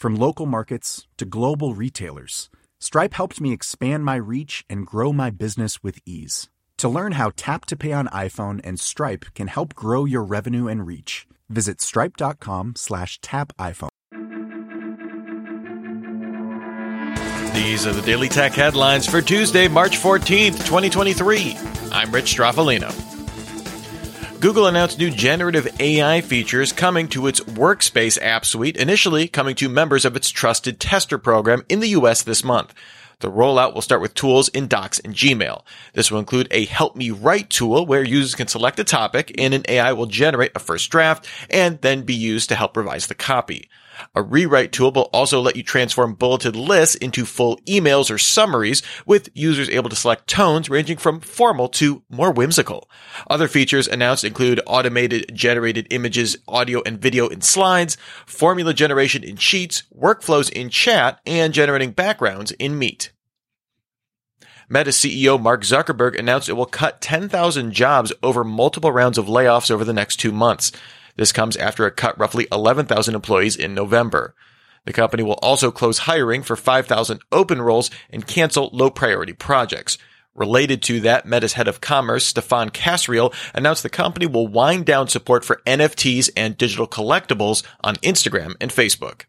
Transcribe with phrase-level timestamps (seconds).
[0.00, 2.48] From local markets to global retailers,
[2.78, 6.48] Stripe helped me expand my reach and grow my business with ease.
[6.78, 10.68] To learn how Tap to Pay on iPhone and Stripe can help grow your revenue
[10.68, 13.90] and reach, visit stripe.com slash tap iPhone.
[17.52, 21.58] These are the Daily Tech headlines for Tuesday, March 14th, 2023.
[21.92, 23.19] I'm Rich Stroffolino.
[24.40, 29.68] Google announced new generative AI features coming to its Workspace app suite, initially coming to
[29.68, 32.72] members of its trusted tester program in the US this month.
[33.18, 35.62] The rollout will start with tools in Docs and Gmail.
[35.92, 39.52] This will include a Help Me Write tool where users can select a topic and
[39.52, 43.14] an AI will generate a first draft and then be used to help revise the
[43.14, 43.68] copy.
[44.14, 48.82] A rewrite tool will also let you transform bulleted lists into full emails or summaries
[49.06, 52.88] with users able to select tones ranging from formal to more whimsical.
[53.28, 57.96] Other features announced include automated generated images, audio and video in slides,
[58.26, 63.12] formula generation in sheets, workflows in chat, and generating backgrounds in Meet.
[64.72, 69.68] Meta CEO Mark Zuckerberg announced it will cut 10,000 jobs over multiple rounds of layoffs
[69.68, 70.70] over the next two months.
[71.20, 74.34] This comes after it cut roughly 11,000 employees in November.
[74.86, 79.98] The company will also close hiring for 5,000 open roles and cancel low priority projects.
[80.34, 85.08] Related to that, Meta's head of commerce, Stephane Kasriel, announced the company will wind down
[85.08, 89.24] support for NFTs and digital collectibles on Instagram and Facebook.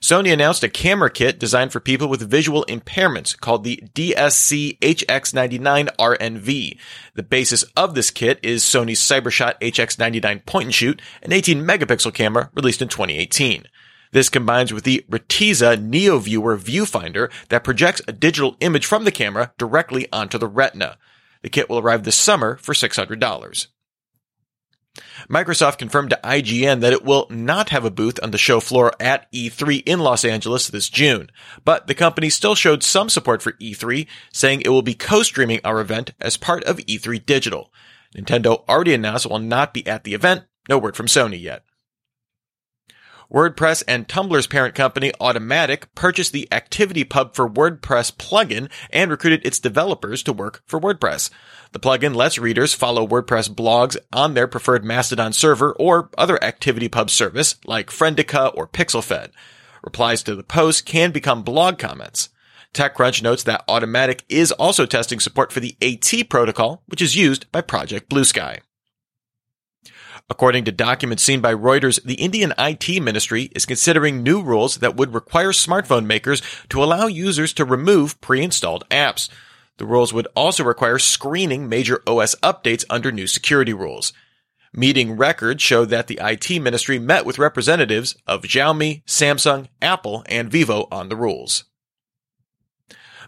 [0.00, 5.88] Sony announced a camera kit designed for people with visual impairments called the DSC HX99
[5.96, 6.78] RNV.
[7.14, 12.14] The basis of this kit is Sony's Cybershot HX99 point and shoot, an 18 megapixel
[12.14, 13.64] camera released in 2018.
[14.12, 19.52] This combines with the Retissa NeoViewer viewfinder that projects a digital image from the camera
[19.58, 20.96] directly onto the retina.
[21.42, 23.66] The kit will arrive this summer for $600.
[25.28, 28.92] Microsoft confirmed to IGN that it will not have a booth on the show floor
[29.00, 31.30] at E3 in Los Angeles this June,
[31.64, 35.80] but the company still showed some support for E3, saying it will be co-streaming our
[35.80, 37.72] event as part of E3 Digital.
[38.16, 41.64] Nintendo already announced it will not be at the event, no word from Sony yet.
[43.32, 49.58] WordPress and Tumblr's parent company Automattic purchased the ActivityPub for WordPress plugin and recruited its
[49.58, 51.30] developers to work for WordPress.
[51.72, 57.10] The plugin lets readers follow WordPress blogs on their preferred Mastodon server or other ActivityPub
[57.10, 59.30] service like Friendica or PixelFed.
[59.82, 62.28] Replies to the post can become blog comments.
[62.74, 67.50] TechCrunch notes that Automattic is also testing support for the AT protocol, which is used
[67.50, 68.60] by Project Bluesky.
[70.28, 74.96] According to documents seen by Reuters, the Indian IT ministry is considering new rules that
[74.96, 79.28] would require smartphone makers to allow users to remove pre-installed apps.
[79.78, 84.12] The rules would also require screening major OS updates under new security rules.
[84.72, 90.50] Meeting records show that the IT ministry met with representatives of Xiaomi, Samsung, Apple, and
[90.50, 91.64] Vivo on the rules.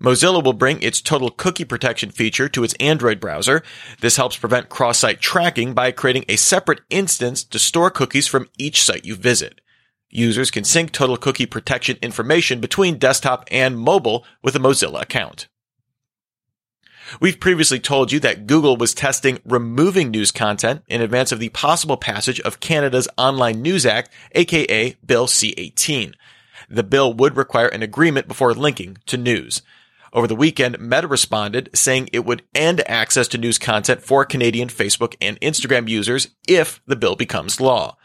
[0.00, 3.62] Mozilla will bring its total cookie protection feature to its Android browser.
[4.00, 8.82] This helps prevent cross-site tracking by creating a separate instance to store cookies from each
[8.82, 9.60] site you visit.
[10.10, 15.48] Users can sync total cookie protection information between desktop and mobile with a Mozilla account.
[17.20, 21.50] We've previously told you that Google was testing removing news content in advance of the
[21.50, 26.14] possible passage of Canada's Online News Act, aka Bill C-18.
[26.68, 29.62] the bill would require an agreement before linking to news.
[30.14, 34.68] Over the weekend, Meta responded saying it would end access to news content for Canadian
[34.68, 37.96] Facebook and Instagram users if the bill becomes law.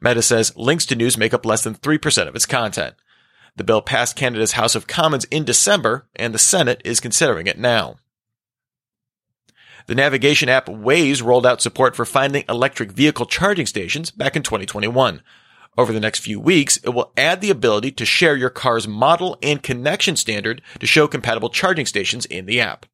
[0.00, 2.94] Meta says links to news make up less than 3% of its content.
[3.56, 7.58] The bill passed Canada's House of Commons in December, and the Senate is considering it
[7.58, 7.96] now.
[9.86, 14.42] The navigation app Waze rolled out support for finding electric vehicle charging stations back in
[14.44, 15.20] 2021.
[15.78, 19.36] Over the next few weeks, it will add the ability to share your car's model
[19.42, 22.86] and connection standard to show compatible charging stations in the app.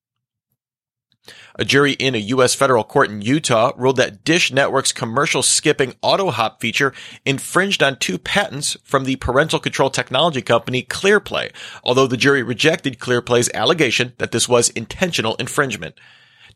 [1.55, 2.55] A jury in a U.S.
[2.55, 6.93] federal court in Utah ruled that Dish Network's commercial skipping auto hop feature
[7.25, 11.53] infringed on two patents from the parental control technology company ClearPlay,
[11.85, 15.95] although the jury rejected ClearPlay's allegation that this was intentional infringement.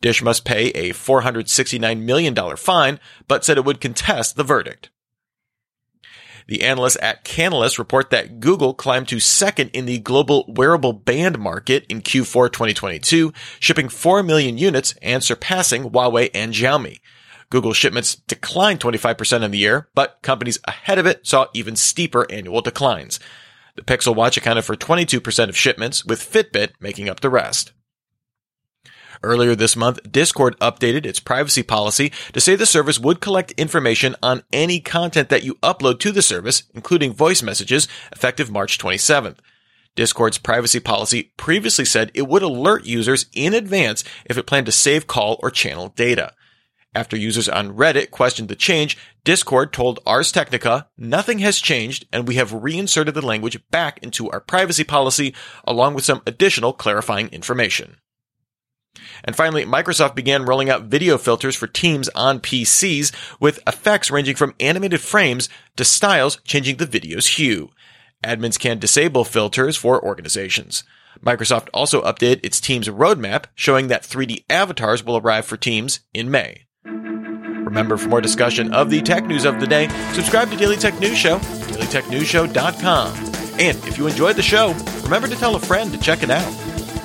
[0.01, 2.99] Dish must pay a $469 million fine,
[3.29, 4.91] but said it would contest the verdict.
[6.49, 11.41] The analysts at Canalys report that Google climbed to second in the global wearable band
[11.41, 17.01] market in Q4 2022, shipping 4 million units and surpassing Huawei and Xiaomi.
[17.51, 22.31] Google shipments declined 25% in the year, but companies ahead of it saw even steeper
[22.31, 23.19] annual declines.
[23.75, 27.73] The Pixel Watch accounted for 22% of shipments, with Fitbit making up the rest.
[29.23, 34.17] Earlier this month, Discord updated its privacy policy to say the service would collect information
[34.23, 39.39] on any content that you upload to the service, including voice messages, effective March 27th.
[39.95, 44.73] Discord's privacy policy previously said it would alert users in advance if it planned to
[44.73, 46.35] save call or channel data.
[46.95, 52.27] After users on Reddit questioned the change, Discord told Ars Technica, nothing has changed and
[52.27, 55.35] we have reinserted the language back into our privacy policy
[55.65, 57.99] along with some additional clarifying information.
[59.25, 64.37] And finally, Microsoft began rolling out video filters for Teams on PCs with effects ranging
[64.37, 67.71] from animated frames to styles changing the video's hue.
[68.25, 70.85] Admins can disable filters for organizations.
[71.25, 76.31] Microsoft also updated its Teams roadmap, showing that 3D avatars will arrive for Teams in
[76.31, 76.67] May.
[76.85, 80.99] Remember, for more discussion of the tech news of the day, subscribe to Daily Tech
[81.01, 83.13] News Show, dailytechnewsshow.com.
[83.59, 84.73] And if you enjoyed the show,
[85.03, 86.66] remember to tell a friend to check it out.